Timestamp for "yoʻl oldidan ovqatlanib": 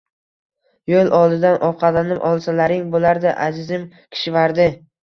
0.91-2.27